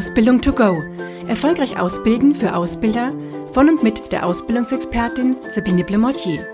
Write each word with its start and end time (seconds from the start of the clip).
Ausbildung 0.00 0.40
to 0.40 0.54
go. 0.54 0.82
Erfolgreich 1.28 1.78
ausbilden 1.78 2.34
für 2.34 2.56
Ausbilder 2.56 3.12
von 3.52 3.68
und 3.68 3.82
mit 3.82 4.10
der 4.10 4.24
Ausbildungsexpertin 4.24 5.36
Sabine 5.50 5.84
Blemortier. 5.84 6.48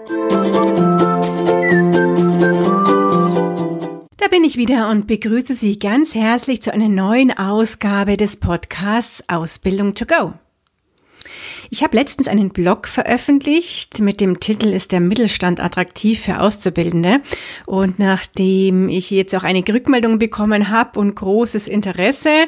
Da 4.17 4.27
bin 4.32 4.43
ich 4.43 4.56
wieder 4.56 4.90
und 4.90 5.06
begrüße 5.06 5.54
Sie 5.54 5.78
ganz 5.78 6.17
herzlich 6.17 6.60
zu 6.60 6.74
einer 6.74 6.88
neuen 6.88 7.38
Ausgabe 7.38 8.17
des 8.17 8.37
Podcasts 8.37 9.22
Ausbildung 9.28 9.94
to 9.94 10.06
go. 10.06 10.33
Ich 11.71 11.85
habe 11.85 11.97
letztens 11.97 12.26
einen 12.26 12.51
Blog 12.51 12.88
veröffentlicht 12.88 14.01
mit 14.01 14.21
dem 14.21 14.40
Titel 14.40 14.67
Ist 14.67 14.90
der 14.90 15.01
Mittelstand 15.01 15.60
attraktiv 15.60 16.20
für 16.20 16.41
Auszubildende? 16.41 17.20
Und 17.65 18.01
nachdem 18.01 18.88
ich 18.88 19.12
jetzt 19.12 19.37
auch 19.37 19.45
einige 19.45 19.73
Rückmeldungen 19.73 20.19
bekommen 20.19 20.69
habe 20.69 20.98
und 20.98 21.15
großes 21.15 21.69
Interesse, 21.69 22.47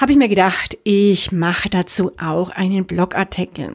habe 0.00 0.12
ich 0.12 0.18
mir 0.18 0.28
gedacht, 0.28 0.78
ich 0.84 1.30
mache 1.30 1.68
dazu 1.68 2.12
auch 2.18 2.48
einen 2.48 2.86
Blogartikel. 2.86 3.74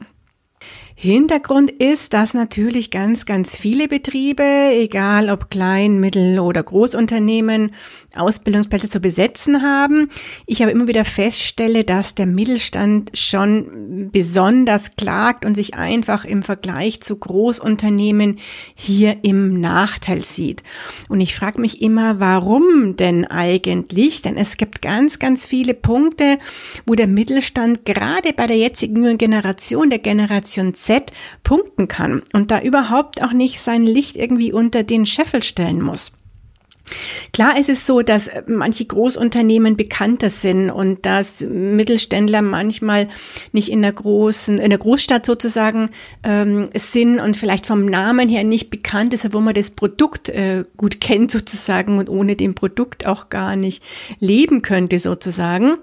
Hintergrund 0.98 1.70
ist, 1.70 2.14
dass 2.14 2.32
natürlich 2.32 2.90
ganz, 2.90 3.26
ganz 3.26 3.54
viele 3.54 3.86
Betriebe, 3.86 4.42
egal 4.42 5.28
ob 5.28 5.50
klein, 5.50 6.00
mittel 6.00 6.38
oder 6.38 6.62
Großunternehmen, 6.62 7.72
Ausbildungsplätze 8.14 8.88
zu 8.88 9.00
besetzen 9.00 9.60
haben. 9.60 10.10
Ich 10.46 10.62
aber 10.62 10.72
immer 10.72 10.88
wieder 10.88 11.04
feststelle, 11.04 11.84
dass 11.84 12.14
der 12.14 12.24
Mittelstand 12.24 13.10
schon 13.12 14.08
besonders 14.10 14.96
klagt 14.96 15.44
und 15.44 15.54
sich 15.54 15.74
einfach 15.74 16.24
im 16.24 16.42
Vergleich 16.42 17.02
zu 17.02 17.16
Großunternehmen 17.16 18.38
hier 18.74 19.18
im 19.22 19.60
Nachteil 19.60 20.22
sieht. 20.22 20.62
Und 21.10 21.20
ich 21.20 21.34
frage 21.34 21.60
mich 21.60 21.82
immer, 21.82 22.20
warum 22.20 22.96
denn 22.96 23.26
eigentlich? 23.26 24.22
Denn 24.22 24.38
es 24.38 24.56
gibt 24.56 24.80
ganz, 24.80 25.18
ganz 25.18 25.44
viele 25.44 25.74
Punkte, 25.74 26.38
wo 26.86 26.94
der 26.94 27.06
Mittelstand 27.06 27.84
gerade 27.84 28.32
bei 28.32 28.46
der 28.46 28.56
jetzigen 28.56 29.18
Generation, 29.18 29.90
der 29.90 29.98
Generation 29.98 30.72
punkten 31.42 31.88
kann 31.88 32.22
und 32.32 32.50
da 32.50 32.60
überhaupt 32.60 33.22
auch 33.22 33.32
nicht 33.32 33.60
sein 33.60 33.82
Licht 33.82 34.16
irgendwie 34.16 34.52
unter 34.52 34.82
den 34.82 35.06
Scheffel 35.06 35.42
stellen 35.42 35.82
muss. 35.82 36.12
Klar 37.32 37.58
ist 37.58 37.68
es 37.68 37.86
so, 37.86 38.02
dass 38.02 38.30
manche 38.46 38.84
Großunternehmen 38.84 39.76
bekannter 39.76 40.30
sind 40.30 40.70
und 40.70 41.04
dass 41.04 41.40
Mittelständler 41.40 42.42
manchmal 42.42 43.08
nicht 43.52 43.70
in 43.70 43.82
der 43.82 43.92
großen, 43.92 44.58
in 44.58 44.70
der 44.70 44.78
Großstadt 44.78 45.26
sozusagen 45.26 45.90
ähm, 46.22 46.68
sind 46.74 47.18
und 47.18 47.36
vielleicht 47.36 47.66
vom 47.66 47.86
Namen 47.86 48.28
her 48.28 48.44
nicht 48.44 48.70
bekannt 48.70 49.12
ist, 49.14 49.32
wo 49.32 49.40
man 49.40 49.54
das 49.54 49.70
Produkt 49.70 50.28
äh, 50.28 50.64
gut 50.76 51.00
kennt 51.00 51.32
sozusagen 51.32 51.98
und 51.98 52.08
ohne 52.08 52.36
dem 52.36 52.54
Produkt 52.54 53.06
auch 53.06 53.28
gar 53.28 53.56
nicht 53.56 53.82
leben 54.20 54.62
könnte 54.62 54.98
sozusagen 54.98 55.74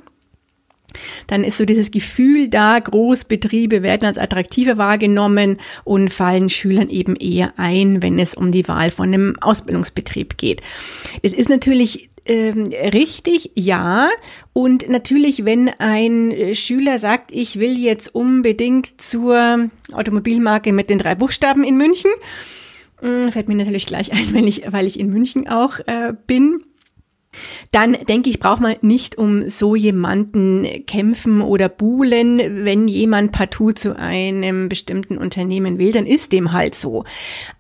dann 1.28 1.44
ist 1.44 1.58
so 1.58 1.66
dieses 1.66 1.92
Gefühl 1.92 2.50
da, 2.50 2.80
Großbetriebe 2.80 3.84
werden 3.84 4.06
als 4.06 4.18
attraktiver 4.18 4.78
wahrgenommen 4.78 5.60
und 5.84 6.14
fallen 6.14 6.50
Schülern 6.50 6.90
eben 6.90 7.16
eher 7.16 7.54
ein, 7.58 8.02
wenn 8.02 8.20
es 8.20 8.34
um 8.34 8.52
die 8.52 8.68
Wahl 8.68 8.92
von 8.92 9.10
einem 9.10 9.36
Ausbildungsbetrieb 9.42 10.38
geht. 10.38 10.62
Es 11.22 11.34
ist 11.34 11.50
natürlich 11.50 12.10
ähm, 12.26 12.64
richtig, 12.94 13.52
ja. 13.56 14.10
Und 14.54 14.88
natürlich, 14.90 15.46
wenn 15.46 15.70
ein 15.80 16.34
Schüler 16.54 16.98
sagt, 17.00 17.32
ich 17.34 17.60
will 17.60 17.78
jetzt 17.78 18.14
unbedingt 18.16 19.02
zur 19.02 19.70
Automobilmarke 19.92 20.72
mit 20.72 20.90
den 20.90 21.00
drei 21.00 21.16
Buchstaben 21.16 21.64
in 21.64 21.78
München, 21.78 22.12
äh, 23.02 23.30
fällt 23.32 23.50
mir 23.50 23.56
natürlich 23.56 23.86
gleich 23.86 24.14
ein, 24.14 24.28
wenn 24.34 24.48
ich, 24.48 24.64
weil 24.72 24.88
ich 24.88 25.00
in 25.00 25.10
München 25.10 25.48
auch 25.48 25.80
äh, 25.80 26.14
bin 26.28 26.64
dann 27.72 27.98
denke 28.08 28.30
ich, 28.30 28.40
braucht 28.40 28.62
man 28.62 28.76
nicht 28.82 29.18
um 29.18 29.50
so 29.50 29.76
jemanden 29.76 30.86
kämpfen 30.86 31.42
oder 31.42 31.70
buhlen, 31.70 32.66
wenn 32.66 32.88
jemand 32.88 33.32
partout 33.32 33.74
zu 33.74 33.98
einem 33.98 34.70
bestimmten 34.70 35.18
Unternehmen 35.18 35.80
will, 35.80 35.92
dann 35.92 36.06
ist 36.06 36.32
dem 36.32 36.52
halt 36.52 36.76
so. 36.76 37.04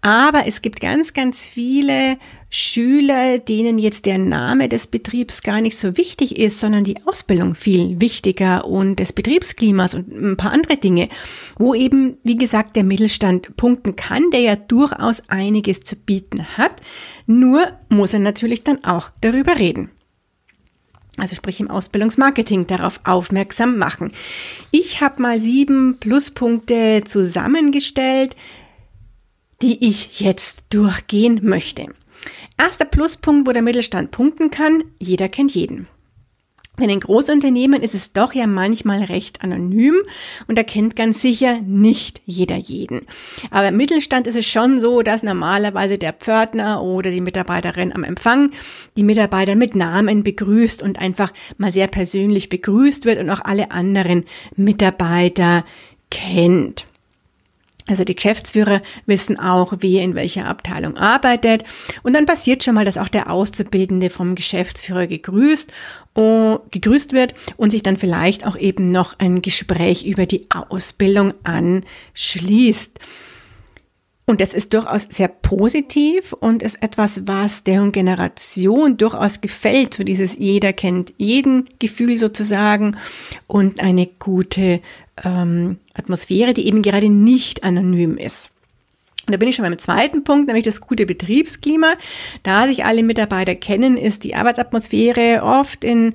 Aber 0.01 0.47
es 0.47 0.61
gibt 0.61 0.81
ganz, 0.81 1.13
ganz 1.13 1.47
viele 1.47 2.17
Schüler, 2.55 3.39
denen 3.39 3.79
jetzt 3.79 4.05
der 4.05 4.19
Name 4.19 4.69
des 4.69 4.85
Betriebs 4.85 5.41
gar 5.41 5.59
nicht 5.59 5.75
so 5.75 5.97
wichtig 5.97 6.37
ist, 6.37 6.59
sondern 6.59 6.83
die 6.83 6.97
Ausbildung 7.07 7.55
viel 7.55 7.99
wichtiger 7.99 8.65
und 8.65 8.99
des 8.99 9.11
Betriebsklimas 9.11 9.95
und 9.95 10.11
ein 10.11 10.37
paar 10.37 10.51
andere 10.51 10.77
Dinge, 10.77 11.09
wo 11.57 11.73
eben, 11.73 12.17
wie 12.21 12.35
gesagt, 12.35 12.75
der 12.75 12.83
Mittelstand 12.83 13.57
punkten 13.57 13.95
kann, 13.95 14.29
der 14.31 14.41
ja 14.41 14.55
durchaus 14.55 15.23
einiges 15.29 15.79
zu 15.79 15.95
bieten 15.95 16.55
hat. 16.55 16.73
Nur 17.25 17.71
muss 17.89 18.13
er 18.13 18.19
natürlich 18.19 18.63
dann 18.63 18.83
auch 18.83 19.11
darüber 19.21 19.57
reden. 19.57 19.89
Also 21.17 21.35
sprich 21.35 21.59
im 21.59 21.69
Ausbildungsmarketing 21.69 22.65
darauf 22.65 22.99
aufmerksam 23.03 23.77
machen. 23.77 24.11
Ich 24.71 25.01
habe 25.01 25.21
mal 25.21 25.39
sieben 25.39 25.97
Pluspunkte 25.99 27.03
zusammengestellt, 27.05 28.35
die 29.61 29.87
ich 29.87 30.19
jetzt 30.21 30.57
durchgehen 30.69 31.39
möchte. 31.43 31.85
Erster 32.57 32.85
Pluspunkt, 32.85 33.47
wo 33.47 33.51
der 33.51 33.61
Mittelstand 33.61 34.11
punkten 34.11 34.49
kann, 34.49 34.83
jeder 34.99 35.29
kennt 35.29 35.53
jeden. 35.53 35.87
Denn 36.79 36.89
in 36.89 36.99
Großunternehmen 36.99 37.83
ist 37.83 37.93
es 37.93 38.13
doch 38.13 38.33
ja 38.33 38.47
manchmal 38.47 39.03
recht 39.03 39.43
anonym 39.43 39.95
und 40.47 40.57
da 40.57 40.63
kennt 40.63 40.95
ganz 40.95 41.21
sicher 41.21 41.59
nicht 41.61 42.21
jeder 42.25 42.55
jeden. 42.55 43.01
Aber 43.51 43.67
im 43.67 43.77
Mittelstand 43.77 44.25
ist 44.25 44.35
es 44.35 44.47
schon 44.47 44.79
so, 44.79 45.03
dass 45.03 45.21
normalerweise 45.21 45.99
der 45.99 46.13
Pförtner 46.13 46.81
oder 46.81 47.11
die 47.11 47.21
Mitarbeiterin 47.21 47.93
am 47.93 48.03
Empfang 48.03 48.51
die 48.97 49.03
Mitarbeiter 49.03 49.55
mit 49.55 49.75
Namen 49.75 50.23
begrüßt 50.23 50.81
und 50.81 50.99
einfach 50.99 51.31
mal 51.57 51.71
sehr 51.71 51.87
persönlich 51.87 52.49
begrüßt 52.49 53.05
wird 53.05 53.19
und 53.19 53.29
auch 53.29 53.41
alle 53.41 53.69
anderen 53.69 54.25
Mitarbeiter 54.55 55.65
kennt. 56.09 56.87
Also 57.87 58.03
die 58.05 58.15
Geschäftsführer 58.15 58.81
wissen 59.05 59.37
auch, 59.37 59.73
wer 59.79 60.03
in 60.03 60.15
welcher 60.15 60.45
Abteilung 60.45 60.97
arbeitet. 60.97 61.63
Und 62.01 62.13
dann 62.13 62.25
passiert 62.25 62.63
schon 62.63 62.75
mal, 62.75 62.85
dass 62.85 62.97
auch 62.97 63.09
der 63.09 63.29
Auszubildende 63.29 64.09
vom 64.09 64.35
Geschäftsführer 64.35 65.07
gegrüßt, 65.07 65.71
uh, 66.17 66.59
gegrüßt 66.71 67.11
wird 67.11 67.35
und 67.57 67.71
sich 67.71 67.83
dann 67.83 67.97
vielleicht 67.97 68.45
auch 68.47 68.55
eben 68.55 68.91
noch 68.91 69.19
ein 69.19 69.41
Gespräch 69.41 70.05
über 70.05 70.25
die 70.25 70.47
Ausbildung 70.49 71.33
anschließt. 71.43 72.99
Und 74.25 74.39
das 74.39 74.53
ist 74.53 74.73
durchaus 74.73 75.07
sehr 75.09 75.27
positiv 75.27 76.31
und 76.31 76.63
ist 76.63 76.81
etwas, 76.81 77.27
was 77.27 77.63
der 77.63 77.85
Generation 77.91 78.95
durchaus 78.95 79.41
gefällt. 79.41 79.93
So 79.93 80.05
dieses 80.05 80.37
jeder 80.37 80.71
kennt 80.71 81.13
jeden 81.17 81.67
Gefühl 81.79 82.17
sozusagen 82.17 82.95
und 83.47 83.81
eine 83.81 84.07
gute 84.07 84.79
ähm, 85.25 85.77
Atmosphäre, 85.93 86.53
die 86.53 86.67
eben 86.67 86.81
gerade 86.81 87.09
nicht 87.09 87.65
anonym 87.65 88.17
ist. 88.17 88.52
Und 89.25 89.31
da 89.33 89.37
bin 89.37 89.47
ich 89.47 89.55
schon 89.55 89.63
beim 89.63 89.77
zweiten 89.77 90.23
Punkt, 90.23 90.47
nämlich 90.47 90.65
das 90.65 90.81
gute 90.81 91.05
Betriebsklima. 91.05 91.93
Da 92.43 92.67
sich 92.67 92.83
alle 92.83 93.03
Mitarbeiter 93.03 93.55
kennen, 93.55 93.95
ist 93.95 94.23
die 94.25 94.35
Arbeitsatmosphäre 94.35 95.41
oft 95.43 95.85
in 95.85 96.13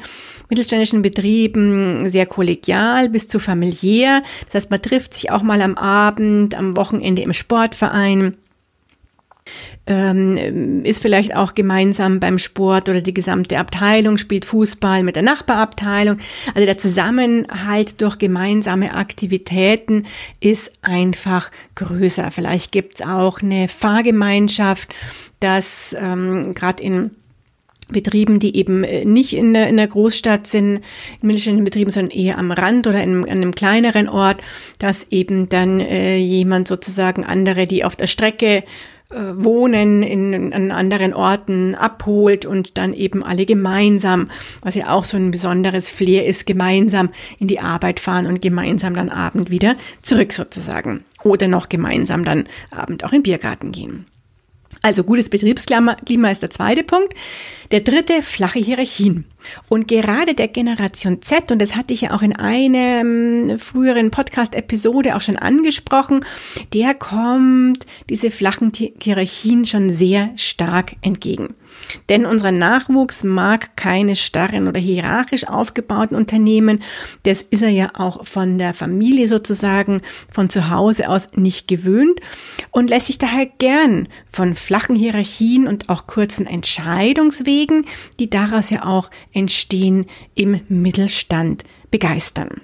mittelständischen 0.50 1.00
Betrieben 1.00 2.08
sehr 2.08 2.26
kollegial 2.26 3.08
bis 3.08 3.28
zu 3.28 3.38
familiär. 3.38 4.22
Das 4.46 4.54
heißt, 4.56 4.70
man 4.70 4.82
trifft 4.82 5.14
sich 5.14 5.30
auch 5.30 5.42
mal 5.42 5.62
am 5.62 5.76
Abend, 5.76 6.54
am 6.54 6.76
Wochenende 6.76 7.22
im 7.22 7.32
Sportverein 7.32 8.36
ähm, 9.86 10.84
ist 10.84 11.02
vielleicht 11.02 11.34
auch 11.34 11.54
gemeinsam 11.54 12.20
beim 12.20 12.38
Sport 12.38 12.88
oder 12.88 13.00
die 13.00 13.14
gesamte 13.14 13.58
Abteilung 13.58 14.16
spielt 14.16 14.44
Fußball 14.44 15.02
mit 15.02 15.16
der 15.16 15.22
Nachbarabteilung. 15.22 16.18
Also 16.54 16.66
der 16.66 16.78
Zusammenhalt 16.78 18.00
durch 18.00 18.18
gemeinsame 18.18 18.94
Aktivitäten 18.94 20.04
ist 20.40 20.72
einfach 20.82 21.50
größer. 21.74 22.30
Vielleicht 22.30 22.72
gibt's 22.72 23.02
auch 23.02 23.40
eine 23.40 23.68
Fahrgemeinschaft, 23.68 24.94
dass 25.40 25.96
ähm, 25.98 26.54
gerade 26.54 26.82
in 26.82 27.10
Betrieben, 27.90 28.38
die 28.38 28.54
eben 28.56 28.84
äh, 28.84 29.04
nicht 29.06 29.34
in 29.34 29.54
der, 29.54 29.68
in 29.68 29.78
der 29.78 29.86
Großstadt 29.86 30.46
sind, 30.46 30.76
in 30.76 30.82
mittelständischen 31.22 31.64
Betrieben, 31.64 31.90
sondern 31.90 32.16
eher 32.16 32.38
am 32.38 32.50
Rand 32.50 32.86
oder 32.86 33.02
in, 33.02 33.24
in 33.24 33.30
einem 33.30 33.54
kleineren 33.54 34.08
Ort, 34.08 34.42
dass 34.78 35.06
eben 35.10 35.48
dann 35.48 35.80
äh, 35.80 36.18
jemand 36.18 36.68
sozusagen 36.68 37.24
andere, 37.24 37.66
die 37.66 37.84
auf 37.84 37.96
der 37.96 38.06
Strecke 38.06 38.62
Wohnen 39.10 40.02
in, 40.02 40.52
an 40.52 40.70
anderen 40.70 41.14
Orten 41.14 41.74
abholt 41.74 42.44
und 42.44 42.76
dann 42.76 42.92
eben 42.92 43.24
alle 43.24 43.46
gemeinsam, 43.46 44.30
was 44.62 44.74
ja 44.74 44.90
auch 44.90 45.04
so 45.04 45.16
ein 45.16 45.30
besonderes 45.30 45.88
Flair 45.88 46.26
ist, 46.26 46.46
gemeinsam 46.46 47.08
in 47.38 47.48
die 47.48 47.60
Arbeit 47.60 48.00
fahren 48.00 48.26
und 48.26 48.42
gemeinsam 48.42 48.94
dann 48.94 49.08
Abend 49.08 49.48
wieder 49.48 49.76
zurück 50.02 50.34
sozusagen. 50.34 51.04
Oder 51.24 51.48
noch 51.48 51.70
gemeinsam 51.70 52.22
dann 52.22 52.44
Abend 52.70 53.02
auch 53.02 53.12
im 53.12 53.22
Biergarten 53.22 53.72
gehen. 53.72 54.06
Also 54.82 55.04
gutes 55.04 55.30
Betriebsklima 55.30 56.30
ist 56.30 56.42
der 56.42 56.50
zweite 56.50 56.84
Punkt. 56.84 57.14
Der 57.70 57.80
dritte, 57.80 58.22
flache 58.22 58.58
Hierarchien. 58.58 59.26
Und 59.68 59.88
gerade 59.88 60.34
der 60.34 60.48
Generation 60.48 61.22
Z, 61.22 61.52
und 61.52 61.60
das 61.60 61.76
hatte 61.76 61.92
ich 61.92 62.02
ja 62.02 62.12
auch 62.12 62.22
in 62.22 62.34
einer 62.34 63.00
ähm, 63.00 63.58
früheren 63.58 64.10
Podcast-Episode 64.10 65.16
auch 65.16 65.20
schon 65.20 65.36
angesprochen, 65.36 66.24
der 66.72 66.94
kommt 66.94 67.86
diese 68.08 68.30
flachen 68.30 68.72
Hierarchien 68.74 69.64
schon 69.66 69.90
sehr 69.90 70.30
stark 70.36 70.96
entgegen. 71.02 71.54
Denn 72.08 72.26
unser 72.26 72.50
Nachwuchs 72.50 73.24
mag 73.24 73.76
keine 73.76 74.16
starren 74.16 74.68
oder 74.68 74.80
hierarchisch 74.80 75.46
aufgebauten 75.46 76.16
Unternehmen. 76.16 76.82
Das 77.22 77.42
ist 77.42 77.62
er 77.62 77.70
ja 77.70 77.90
auch 77.94 78.24
von 78.26 78.58
der 78.58 78.74
Familie 78.74 79.28
sozusagen 79.28 80.00
von 80.30 80.50
zu 80.50 80.70
Hause 80.70 81.08
aus 81.08 81.28
nicht 81.36 81.68
gewöhnt 81.68 82.20
und 82.70 82.90
lässt 82.90 83.06
sich 83.06 83.18
daher 83.18 83.46
gern 83.46 84.08
von 84.30 84.54
flachen 84.54 84.96
Hierarchien 84.96 85.68
und 85.68 85.88
auch 85.88 86.06
kurzen 86.06 86.46
Entscheidungswegen, 86.46 87.57
die 88.18 88.30
daraus 88.30 88.70
ja 88.70 88.84
auch 88.84 89.10
entstehen, 89.32 90.06
im 90.34 90.60
Mittelstand 90.68 91.64
begeistern. 91.90 92.60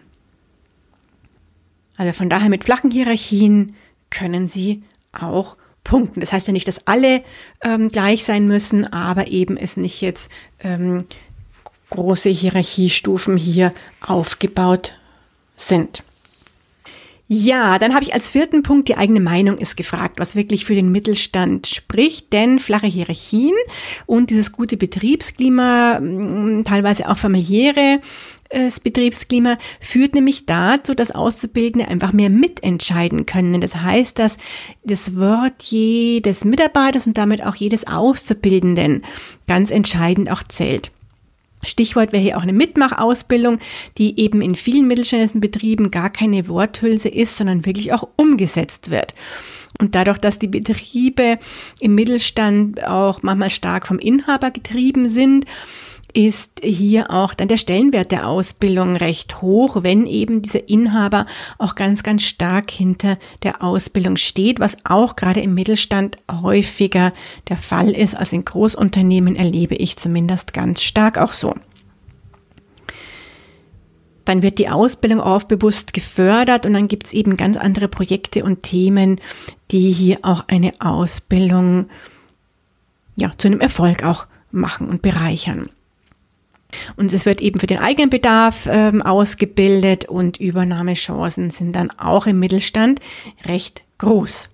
Also 1.96 2.12
von 2.12 2.28
daher 2.28 2.48
mit 2.48 2.64
flachen 2.64 2.90
Hierarchien 2.90 3.74
können 4.10 4.46
Sie 4.48 4.82
auch 5.12 5.56
punkten. 5.84 6.20
Das 6.20 6.32
heißt 6.32 6.46
ja 6.46 6.52
nicht, 6.52 6.66
dass 6.66 6.86
alle 6.86 7.22
ähm, 7.62 7.88
gleich 7.88 8.24
sein 8.24 8.46
müssen, 8.46 8.92
aber 8.92 9.28
eben 9.28 9.56
es 9.56 9.76
nicht 9.76 10.00
jetzt 10.00 10.30
ähm, 10.60 11.04
große 11.90 12.30
Hierarchiestufen 12.30 13.36
hier 13.36 13.72
aufgebaut 14.00 14.94
sind. 15.56 16.02
Ja, 17.26 17.78
dann 17.78 17.94
habe 17.94 18.04
ich 18.04 18.12
als 18.12 18.30
vierten 18.30 18.62
Punkt 18.62 18.88
die 18.88 18.96
eigene 18.96 19.20
Meinung 19.20 19.56
ist 19.56 19.76
gefragt, 19.76 20.18
was 20.18 20.36
wirklich 20.36 20.66
für 20.66 20.74
den 20.74 20.92
Mittelstand 20.92 21.66
spricht, 21.66 22.32
denn 22.34 22.58
flache 22.58 22.86
Hierarchien 22.86 23.54
und 24.04 24.28
dieses 24.28 24.52
gute 24.52 24.76
Betriebsklima, 24.76 26.00
teilweise 26.64 27.08
auch 27.08 27.16
familiäre 27.16 28.00
das 28.54 28.78
Betriebsklima 28.78 29.58
führt 29.80 30.14
nämlich 30.14 30.46
dazu, 30.46 30.94
dass 30.94 31.10
Auszubildende 31.10 31.88
einfach 31.88 32.12
mehr 32.12 32.30
mitentscheiden 32.30 33.26
können. 33.26 33.60
Das 33.60 33.76
heißt, 33.76 34.18
dass 34.18 34.36
das 34.84 35.16
Wort 35.16 35.62
jedes 35.62 36.44
Mitarbeiters 36.44 37.06
und 37.06 37.18
damit 37.18 37.44
auch 37.44 37.56
jedes 37.56 37.86
Auszubildenden 37.86 39.04
ganz 39.48 39.70
entscheidend 39.72 40.30
auch 40.30 40.42
zählt. 40.44 40.92
Stichwort 41.64 42.12
wäre 42.12 42.22
hier 42.22 42.36
auch 42.36 42.42
eine 42.42 42.52
Mitmachausbildung, 42.52 43.58
die 43.98 44.18
eben 44.20 44.40
in 44.40 44.54
vielen 44.54 44.86
mittelständischen 44.86 45.40
Betrieben 45.40 45.90
gar 45.90 46.10
keine 46.10 46.48
Worthülse 46.48 47.08
ist, 47.08 47.36
sondern 47.36 47.66
wirklich 47.66 47.92
auch 47.92 48.08
umgesetzt 48.16 48.90
wird. 48.90 49.14
Und 49.80 49.94
dadurch, 49.94 50.18
dass 50.18 50.38
die 50.38 50.46
Betriebe 50.46 51.38
im 51.80 51.94
Mittelstand 51.94 52.84
auch 52.84 53.22
manchmal 53.22 53.50
stark 53.50 53.86
vom 53.86 53.98
Inhaber 53.98 54.50
getrieben 54.50 55.08
sind, 55.08 55.46
ist 56.14 56.60
hier 56.62 57.10
auch 57.10 57.34
dann 57.34 57.48
der 57.48 57.56
Stellenwert 57.56 58.12
der 58.12 58.28
Ausbildung 58.28 58.96
recht 58.96 59.42
hoch, 59.42 59.82
wenn 59.82 60.06
eben 60.06 60.42
dieser 60.42 60.68
Inhaber 60.68 61.26
auch 61.58 61.74
ganz, 61.74 62.02
ganz 62.02 62.22
stark 62.22 62.70
hinter 62.70 63.18
der 63.42 63.62
Ausbildung 63.62 64.16
steht, 64.16 64.60
was 64.60 64.76
auch 64.84 65.16
gerade 65.16 65.40
im 65.40 65.54
Mittelstand 65.54 66.16
häufiger 66.30 67.12
der 67.48 67.56
Fall 67.56 67.90
ist 67.90 68.16
als 68.16 68.32
in 68.32 68.44
Großunternehmen, 68.44 69.34
erlebe 69.36 69.74
ich 69.74 69.96
zumindest 69.96 70.52
ganz 70.52 70.82
stark 70.82 71.18
auch 71.18 71.32
so. 71.32 71.54
Dann 74.24 74.42
wird 74.42 74.58
die 74.58 74.70
Ausbildung 74.70 75.20
oft 75.20 75.48
bewusst 75.48 75.92
gefördert 75.92 76.64
und 76.64 76.72
dann 76.72 76.88
gibt 76.88 77.08
es 77.08 77.12
eben 77.12 77.36
ganz 77.36 77.56
andere 77.56 77.88
Projekte 77.88 78.44
und 78.44 78.62
Themen, 78.62 79.20
die 79.70 79.90
hier 79.92 80.18
auch 80.22 80.44
eine 80.46 80.72
Ausbildung 80.78 81.88
ja, 83.16 83.32
zu 83.36 83.48
einem 83.48 83.60
Erfolg 83.60 84.04
auch 84.04 84.26
machen 84.50 84.88
und 84.88 85.02
bereichern. 85.02 85.68
Und 86.96 87.12
es 87.12 87.26
wird 87.26 87.40
eben 87.40 87.60
für 87.60 87.66
den 87.66 87.78
eigenen 87.78 88.10
Bedarf 88.10 88.68
ähm, 88.70 89.02
ausgebildet 89.02 90.06
und 90.06 90.38
Übernahmechancen 90.38 91.50
sind 91.50 91.74
dann 91.76 91.90
auch 91.90 92.26
im 92.26 92.38
Mittelstand 92.38 93.00
recht 93.44 93.82
groß. 93.98 94.48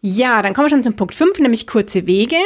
Ja, 0.00 0.42
dann 0.42 0.52
kommen 0.52 0.66
wir 0.66 0.70
schon 0.70 0.82
zum 0.82 0.96
Punkt 0.96 1.14
5, 1.14 1.38
nämlich 1.38 1.66
kurze 1.66 2.06
Wege. 2.06 2.36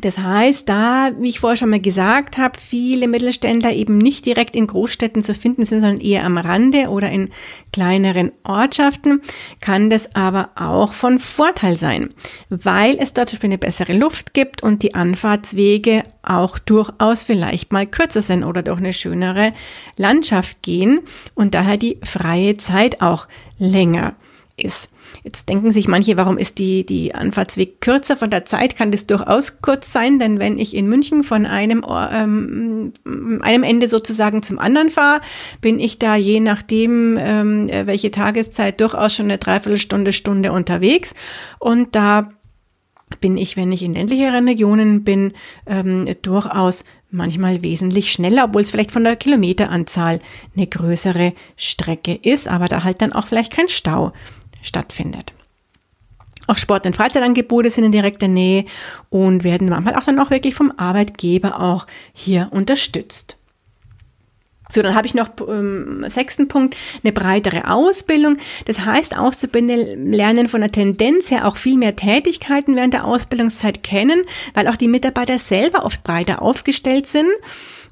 Das 0.00 0.18
heißt, 0.18 0.68
da, 0.68 1.10
wie 1.18 1.30
ich 1.30 1.40
vorher 1.40 1.56
schon 1.56 1.70
mal 1.70 1.80
gesagt 1.80 2.38
habe, 2.38 2.58
viele 2.58 3.08
Mittelständler 3.08 3.72
eben 3.72 3.98
nicht 3.98 4.24
direkt 4.24 4.54
in 4.54 4.68
Großstädten 4.68 5.22
zu 5.22 5.34
finden 5.34 5.64
sind, 5.64 5.80
sondern 5.80 6.00
eher 6.00 6.24
am 6.24 6.38
Rande 6.38 6.88
oder 6.88 7.10
in 7.10 7.30
kleineren 7.72 8.30
Ortschaften, 8.44 9.20
kann 9.60 9.90
das 9.90 10.14
aber 10.14 10.50
auch 10.54 10.92
von 10.92 11.18
Vorteil 11.18 11.76
sein, 11.76 12.14
weil 12.50 12.98
es 13.00 13.14
dort 13.14 13.30
zum 13.30 13.36
Beispiel 13.36 13.48
eine 13.48 13.58
bessere 13.58 13.92
Luft 13.92 14.32
gibt 14.32 14.62
und 14.62 14.84
die 14.84 14.94
Anfahrtswege 14.94 16.04
auch 16.22 16.60
durchaus 16.60 17.24
vielleicht 17.24 17.72
mal 17.72 17.86
kürzer 17.86 18.20
sind 18.20 18.44
oder 18.44 18.62
durch 18.62 18.78
eine 18.78 18.92
schönere 18.92 19.52
Landschaft 19.96 20.62
gehen 20.62 21.00
und 21.34 21.54
daher 21.54 21.76
die 21.76 21.98
freie 22.04 22.56
Zeit 22.56 23.02
auch 23.02 23.26
länger 23.58 24.14
ist. 24.60 24.90
Jetzt 25.22 25.48
denken 25.48 25.70
sich 25.70 25.88
manche, 25.88 26.16
warum 26.16 26.38
ist 26.38 26.58
die, 26.58 26.86
die 26.86 27.14
Anfahrtsweg 27.14 27.80
kürzer? 27.80 28.16
Von 28.16 28.30
der 28.30 28.44
Zeit 28.44 28.76
kann 28.76 28.90
das 28.90 29.06
durchaus 29.06 29.60
kurz 29.60 29.92
sein, 29.92 30.18
denn 30.18 30.38
wenn 30.38 30.58
ich 30.58 30.74
in 30.74 30.88
München 30.88 31.24
von 31.24 31.46
einem, 31.46 31.84
ähm, 31.88 32.92
einem 33.42 33.62
Ende 33.62 33.88
sozusagen 33.88 34.42
zum 34.42 34.58
anderen 34.58 34.90
fahre, 34.90 35.20
bin 35.60 35.78
ich 35.78 35.98
da 35.98 36.16
je 36.16 36.40
nachdem, 36.40 37.16
ähm, 37.18 37.68
welche 37.68 38.10
Tageszeit, 38.10 38.80
durchaus 38.80 39.14
schon 39.14 39.26
eine 39.26 39.38
Dreiviertelstunde, 39.38 40.12
Stunde 40.12 40.52
unterwegs. 40.52 41.14
Und 41.58 41.94
da 41.94 42.30
bin 43.20 43.36
ich, 43.36 43.56
wenn 43.56 43.72
ich 43.72 43.82
in 43.82 43.94
ländlicheren 43.94 44.46
Regionen 44.46 45.02
bin, 45.02 45.32
ähm, 45.66 46.08
durchaus 46.22 46.84
manchmal 47.10 47.64
wesentlich 47.64 48.12
schneller, 48.12 48.44
obwohl 48.44 48.62
es 48.62 48.70
vielleicht 48.70 48.92
von 48.92 49.02
der 49.02 49.16
Kilometeranzahl 49.16 50.20
eine 50.56 50.66
größere 50.66 51.32
Strecke 51.56 52.14
ist, 52.14 52.46
aber 52.46 52.68
da 52.68 52.84
halt 52.84 53.02
dann 53.02 53.12
auch 53.12 53.26
vielleicht 53.26 53.52
kein 53.52 53.68
Stau 53.68 54.12
stattfindet. 54.62 55.32
Auch 56.46 56.58
Sport- 56.58 56.86
und 56.86 56.96
Freizeitangebote 56.96 57.70
sind 57.70 57.84
in 57.84 57.92
direkter 57.92 58.28
Nähe 58.28 58.64
und 59.08 59.44
werden 59.44 59.68
manchmal 59.68 59.94
auch 59.94 60.04
dann 60.04 60.18
auch 60.18 60.30
wirklich 60.30 60.54
vom 60.54 60.72
Arbeitgeber 60.76 61.60
auch 61.60 61.86
hier 62.12 62.48
unterstützt. 62.50 63.36
So, 64.68 64.82
dann 64.82 64.94
habe 64.94 65.06
ich 65.06 65.14
noch 65.14 65.28
ähm, 65.48 66.04
sechsten 66.06 66.48
Punkt, 66.48 66.76
eine 67.02 67.12
breitere 67.12 67.70
Ausbildung. 67.70 68.36
Das 68.66 68.80
heißt, 68.80 69.16
Auszubildende 69.18 69.94
lernen 69.94 70.48
von 70.48 70.60
der 70.60 70.70
Tendenz 70.70 71.30
her 71.30 71.46
auch 71.46 71.56
viel 71.56 71.76
mehr 71.76 71.96
Tätigkeiten 71.96 72.76
während 72.76 72.94
der 72.94 73.04
Ausbildungszeit 73.04 73.82
kennen, 73.82 74.22
weil 74.54 74.68
auch 74.68 74.76
die 74.76 74.88
Mitarbeiter 74.88 75.38
selber 75.38 75.84
oft 75.84 76.04
breiter 76.04 76.40
aufgestellt 76.40 77.06
sind 77.06 77.30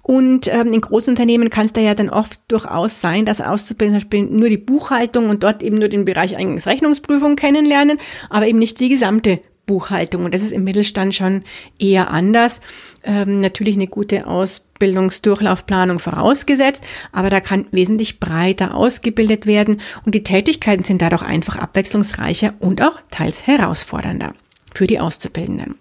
und 0.08 0.48
ähm, 0.48 0.72
in 0.72 0.80
Großunternehmen 0.80 1.50
kann 1.50 1.66
es 1.66 1.74
da 1.74 1.82
ja 1.82 1.94
dann 1.94 2.08
oft 2.08 2.40
durchaus 2.48 3.02
sein, 3.02 3.26
dass 3.26 3.42
Auszubildende 3.42 4.00
zum 4.00 4.08
Beispiel 4.08 4.24
nur 4.24 4.48
die 4.48 4.56
Buchhaltung 4.56 5.28
und 5.28 5.42
dort 5.42 5.62
eben 5.62 5.76
nur 5.76 5.90
den 5.90 6.06
Bereich 6.06 6.34
Eingangsrechnungsprüfung 6.34 7.36
kennenlernen, 7.36 7.98
aber 8.30 8.46
eben 8.46 8.58
nicht 8.58 8.80
die 8.80 8.88
gesamte 8.88 9.40
Buchhaltung. 9.66 10.24
Und 10.24 10.32
das 10.32 10.40
ist 10.40 10.52
im 10.52 10.64
Mittelstand 10.64 11.14
schon 11.14 11.42
eher 11.78 12.10
anders. 12.10 12.62
Ähm, 13.04 13.40
natürlich 13.40 13.74
eine 13.74 13.86
gute 13.86 14.26
Ausbildungsdurchlaufplanung 14.26 15.98
vorausgesetzt, 15.98 16.82
aber 17.12 17.28
da 17.28 17.40
kann 17.40 17.66
wesentlich 17.70 18.18
breiter 18.18 18.74
ausgebildet 18.74 19.44
werden 19.44 19.82
und 20.06 20.14
die 20.14 20.22
Tätigkeiten 20.22 20.84
sind 20.84 21.02
dadurch 21.02 21.22
einfach 21.22 21.56
abwechslungsreicher 21.56 22.54
und 22.60 22.80
auch 22.80 23.02
teils 23.10 23.46
herausfordernder 23.46 24.32
für 24.72 24.86
die 24.86 25.00
Auszubildenden. 25.00 25.74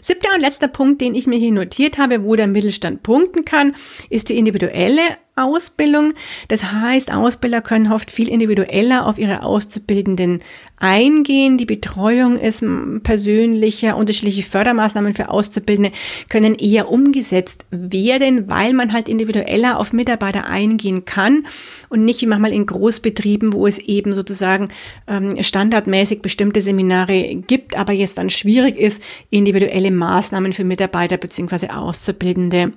Siebter 0.00 0.34
und 0.34 0.40
letzter 0.40 0.68
Punkt, 0.68 1.00
den 1.00 1.14
ich 1.14 1.26
mir 1.26 1.38
hier 1.38 1.52
notiert 1.52 1.98
habe, 1.98 2.24
wo 2.24 2.36
der 2.36 2.46
Mittelstand 2.46 3.02
punkten 3.02 3.44
kann, 3.44 3.74
ist 4.10 4.28
die 4.28 4.36
individuelle 4.36 5.02
Ausbildung. 5.34 6.12
Das 6.48 6.62
heißt, 6.62 7.10
Ausbilder 7.10 7.62
können 7.62 7.90
oft 7.90 8.10
viel 8.10 8.28
individueller 8.28 9.06
auf 9.06 9.18
ihre 9.18 9.42
Auszubildenden 9.42 10.40
eingehen. 10.78 11.56
Die 11.56 11.64
Betreuung 11.64 12.36
ist 12.36 12.62
persönlicher, 13.02 13.96
unterschiedliche 13.96 14.42
Fördermaßnahmen 14.42 15.14
für 15.14 15.30
Auszubildende 15.30 15.92
können 16.28 16.54
eher 16.54 16.90
umgesetzt 16.90 17.64
werden, 17.70 18.48
weil 18.50 18.74
man 18.74 18.92
halt 18.92 19.08
individueller 19.08 19.78
auf 19.78 19.94
Mitarbeiter 19.94 20.46
eingehen 20.48 21.06
kann 21.06 21.46
und 21.88 22.04
nicht 22.04 22.20
wie 22.20 22.26
manchmal 22.26 22.52
in 22.52 22.66
Großbetrieben, 22.66 23.54
wo 23.54 23.66
es 23.66 23.78
eben 23.78 24.14
sozusagen 24.14 24.68
ähm, 25.06 25.42
standardmäßig 25.42 26.20
bestimmte 26.20 26.60
Seminare 26.60 27.36
gibt, 27.36 27.78
aber 27.78 27.94
jetzt 27.94 28.18
dann 28.18 28.28
schwierig 28.28 28.76
ist, 28.76 29.02
individuelle 29.30 29.90
Maßnahmen 29.90 30.52
für 30.52 30.64
Mitarbeiter 30.64 31.16
bzw. 31.16 31.68
Auszubildende 31.68 32.72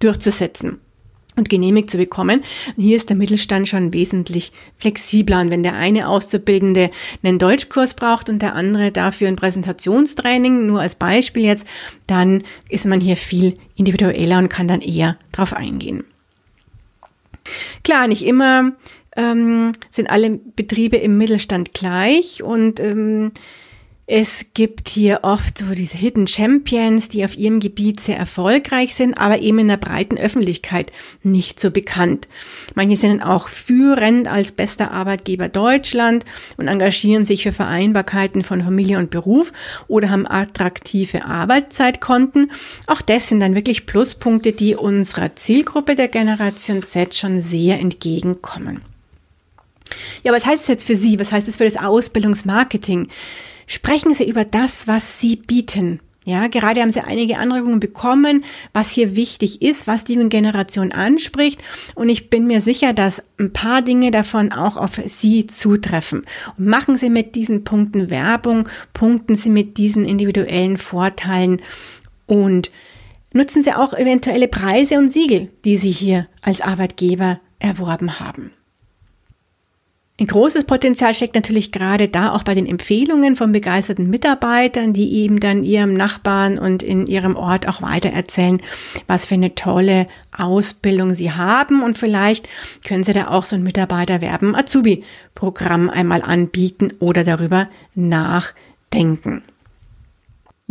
durchzusetzen 0.00 0.80
und 1.40 1.48
genehmigt 1.48 1.90
zu 1.90 1.96
bekommen. 1.96 2.42
Hier 2.76 2.96
ist 2.96 3.08
der 3.08 3.16
Mittelstand 3.16 3.66
schon 3.66 3.92
wesentlich 3.92 4.52
flexibler. 4.76 5.40
Und 5.40 5.50
wenn 5.50 5.64
der 5.64 5.74
eine 5.74 6.08
Auszubildende 6.08 6.90
einen 7.22 7.38
Deutschkurs 7.38 7.94
braucht 7.94 8.28
und 8.28 8.40
der 8.40 8.54
andere 8.54 8.92
dafür 8.92 9.26
ein 9.26 9.36
Präsentationstraining, 9.36 10.66
nur 10.66 10.80
als 10.80 10.94
Beispiel 10.94 11.44
jetzt, 11.44 11.66
dann 12.06 12.44
ist 12.68 12.86
man 12.86 13.00
hier 13.00 13.16
viel 13.16 13.54
individueller 13.74 14.38
und 14.38 14.48
kann 14.48 14.68
dann 14.68 14.82
eher 14.82 15.16
drauf 15.32 15.52
eingehen. 15.52 16.04
Klar, 17.82 18.06
nicht 18.06 18.24
immer 18.24 18.72
ähm, 19.16 19.72
sind 19.90 20.10
alle 20.10 20.30
Betriebe 20.30 20.96
im 20.96 21.16
Mittelstand 21.16 21.72
gleich 21.72 22.42
und 22.42 22.78
ähm, 22.78 23.32
Es 24.12 24.46
gibt 24.54 24.88
hier 24.88 25.20
oft 25.22 25.58
so 25.58 25.66
diese 25.66 25.96
Hidden 25.96 26.26
Champions, 26.26 27.08
die 27.08 27.24
auf 27.24 27.38
ihrem 27.38 27.60
Gebiet 27.60 28.00
sehr 28.00 28.16
erfolgreich 28.16 28.96
sind, 28.96 29.14
aber 29.14 29.38
eben 29.38 29.60
in 29.60 29.68
der 29.68 29.76
breiten 29.76 30.18
Öffentlichkeit 30.18 30.90
nicht 31.22 31.60
so 31.60 31.70
bekannt. 31.70 32.26
Manche 32.74 32.96
sind 32.96 33.22
auch 33.22 33.48
führend 33.48 34.26
als 34.26 34.50
bester 34.50 34.90
Arbeitgeber 34.90 35.48
Deutschland 35.48 36.24
und 36.56 36.66
engagieren 36.66 37.24
sich 37.24 37.44
für 37.44 37.52
Vereinbarkeiten 37.52 38.42
von 38.42 38.62
Familie 38.62 38.98
und 38.98 39.10
Beruf 39.10 39.52
oder 39.86 40.10
haben 40.10 40.26
attraktive 40.26 41.24
Arbeitszeitkonten. 41.24 42.50
Auch 42.88 43.02
das 43.02 43.28
sind 43.28 43.38
dann 43.38 43.54
wirklich 43.54 43.86
Pluspunkte, 43.86 44.50
die 44.50 44.74
unserer 44.74 45.36
Zielgruppe 45.36 45.94
der 45.94 46.08
Generation 46.08 46.82
Z 46.82 47.14
schon 47.14 47.38
sehr 47.38 47.78
entgegenkommen. 47.78 48.80
Ja, 50.24 50.32
was 50.32 50.46
heißt 50.46 50.62
es 50.62 50.68
jetzt 50.68 50.86
für 50.88 50.96
Sie? 50.96 51.20
Was 51.20 51.30
heißt 51.30 51.46
es 51.46 51.58
für 51.58 51.64
das 51.64 51.76
Ausbildungsmarketing? 51.76 53.06
Sprechen 53.70 54.14
Sie 54.14 54.28
über 54.28 54.44
das, 54.44 54.88
was 54.88 55.20
Sie 55.20 55.36
bieten. 55.36 56.00
Ja, 56.24 56.48
gerade 56.48 56.80
haben 56.80 56.90
Sie 56.90 57.02
einige 57.02 57.38
Anregungen 57.38 57.78
bekommen, 57.78 58.44
was 58.72 58.90
hier 58.90 59.14
wichtig 59.14 59.62
ist, 59.62 59.86
was 59.86 60.02
die 60.02 60.14
junge 60.14 60.28
Generation 60.28 60.90
anspricht. 60.90 61.62
Und 61.94 62.08
ich 62.08 62.30
bin 62.30 62.48
mir 62.48 62.60
sicher, 62.60 62.92
dass 62.92 63.22
ein 63.38 63.52
paar 63.52 63.82
Dinge 63.82 64.10
davon 64.10 64.50
auch 64.50 64.76
auf 64.76 65.00
Sie 65.06 65.46
zutreffen. 65.46 66.26
Und 66.58 66.66
machen 66.66 66.96
Sie 66.96 67.10
mit 67.10 67.36
diesen 67.36 67.62
Punkten 67.62 68.10
Werbung, 68.10 68.68
punkten 68.92 69.36
Sie 69.36 69.50
mit 69.50 69.78
diesen 69.78 70.04
individuellen 70.04 70.76
Vorteilen 70.76 71.62
und 72.26 72.72
nutzen 73.32 73.62
Sie 73.62 73.72
auch 73.72 73.92
eventuelle 73.92 74.48
Preise 74.48 74.98
und 74.98 75.12
Siegel, 75.12 75.48
die 75.64 75.76
Sie 75.76 75.92
hier 75.92 76.26
als 76.42 76.60
Arbeitgeber 76.60 77.40
erworben 77.60 78.18
haben. 78.18 78.50
Ein 80.20 80.26
großes 80.26 80.64
Potenzial 80.64 81.14
steckt 81.14 81.34
natürlich 81.34 81.72
gerade 81.72 82.08
da 82.08 82.32
auch 82.32 82.42
bei 82.42 82.54
den 82.54 82.66
Empfehlungen 82.66 83.36
von 83.36 83.52
begeisterten 83.52 84.10
Mitarbeitern, 84.10 84.92
die 84.92 85.14
eben 85.14 85.40
dann 85.40 85.64
ihrem 85.64 85.94
Nachbarn 85.94 86.58
und 86.58 86.82
in 86.82 87.06
ihrem 87.06 87.36
Ort 87.36 87.66
auch 87.66 87.80
weitererzählen, 87.80 88.60
was 89.06 89.24
für 89.24 89.36
eine 89.36 89.54
tolle 89.54 90.06
Ausbildung 90.36 91.14
sie 91.14 91.32
haben. 91.32 91.82
Und 91.82 91.96
vielleicht 91.96 92.50
können 92.86 93.02
sie 93.02 93.14
da 93.14 93.28
auch 93.28 93.44
so 93.44 93.56
ein 93.56 93.62
Mitarbeiterwerben 93.62 94.54
Azubi-Programm 94.54 95.88
einmal 95.88 96.20
anbieten 96.20 96.92
oder 96.98 97.24
darüber 97.24 97.70
nachdenken. 97.94 99.42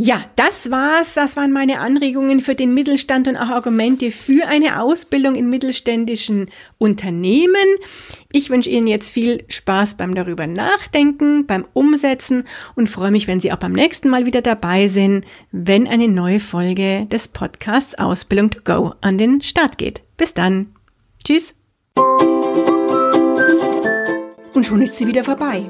Ja, 0.02 0.24
das 0.38 0.72
war's. 0.72 1.14
Das 1.14 1.36
waren 1.36 1.52
meine 1.52 1.80
Anregungen 1.80 2.40
für 2.40 2.56
den 2.56 2.74
Mittelstand 2.74 3.28
und 3.28 3.36
auch 3.36 3.50
Argumente 3.50 4.12
für 4.12 4.48
eine 4.48 4.82
Ausbildung 4.82 5.36
in 5.36 5.50
mittelständischen 5.50 6.50
Unternehmen. 6.78 7.68
Ich 8.32 8.50
wünsche 8.50 8.70
Ihnen 8.70 8.88
jetzt 8.88 9.12
viel 9.12 9.44
Spaß 9.50 9.96
beim 9.96 10.16
darüber 10.16 10.48
nachdenken, 10.48 11.46
beim 11.48 11.66
Umsetzen 11.74 12.46
und 12.76 12.88
freue 12.88 13.12
mich, 13.12 13.28
wenn 13.28 13.42
Sie 13.42 13.52
auch 13.52 13.58
beim 13.58 13.74
nächsten 13.74 14.08
Mal 14.08 14.26
wieder 14.26 14.42
dabei 14.42 14.88
sind, 14.88 15.26
wenn 15.52 15.86
eine 15.86 16.08
neue 16.08 16.40
Folge 16.40 17.06
des 17.08 17.28
Podcasts 17.28 17.96
Ausbildung 17.96 18.52
to 18.52 18.62
Go 18.64 18.94
an 19.02 19.18
den 19.18 19.42
Start 19.42 19.78
geht. 19.78 20.02
Bis 20.16 20.34
dann. 20.34 20.68
Tschüss. 21.26 21.56
Und 24.54 24.66
schon 24.66 24.82
ist 24.82 24.96
sie 24.96 25.08
wieder 25.08 25.26
vorbei. 25.26 25.70